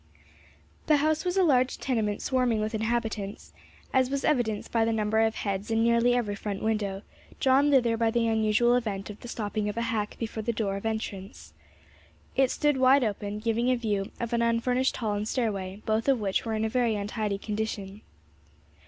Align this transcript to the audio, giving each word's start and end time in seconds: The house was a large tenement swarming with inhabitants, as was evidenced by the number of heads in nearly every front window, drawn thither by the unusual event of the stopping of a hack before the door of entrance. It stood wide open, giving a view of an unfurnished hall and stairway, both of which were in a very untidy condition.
The 0.87 0.97
house 0.97 1.23
was 1.25 1.37
a 1.37 1.43
large 1.43 1.77
tenement 1.77 2.23
swarming 2.23 2.59
with 2.59 2.73
inhabitants, 2.73 3.53
as 3.93 4.09
was 4.09 4.25
evidenced 4.25 4.71
by 4.71 4.83
the 4.83 4.91
number 4.91 5.19
of 5.21 5.35
heads 5.35 5.69
in 5.69 5.83
nearly 5.83 6.15
every 6.15 6.33
front 6.33 6.63
window, 6.63 7.03
drawn 7.39 7.69
thither 7.69 7.95
by 7.97 8.09
the 8.09 8.27
unusual 8.27 8.73
event 8.75 9.11
of 9.11 9.19
the 9.19 9.27
stopping 9.27 9.69
of 9.69 9.77
a 9.77 9.83
hack 9.93 10.17
before 10.17 10.41
the 10.41 10.53
door 10.53 10.75
of 10.75 10.87
entrance. 10.87 11.53
It 12.35 12.49
stood 12.49 12.77
wide 12.77 13.03
open, 13.03 13.37
giving 13.37 13.69
a 13.69 13.75
view 13.75 14.09
of 14.19 14.33
an 14.33 14.41
unfurnished 14.41 14.97
hall 14.97 15.13
and 15.13 15.27
stairway, 15.27 15.83
both 15.85 16.07
of 16.07 16.19
which 16.19 16.45
were 16.45 16.55
in 16.55 16.65
a 16.65 16.67
very 16.69 16.95
untidy 16.95 17.37
condition. 17.37 18.01